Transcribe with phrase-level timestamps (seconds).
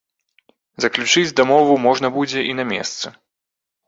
[0.85, 3.13] Заключыць дамову можна будзе і на месцы.